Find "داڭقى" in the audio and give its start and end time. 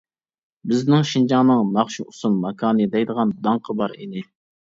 3.45-3.79